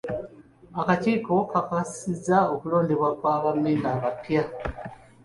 [0.81, 4.43] Akakiiko kakakasizza okulondebwa kwa ba memba abapya.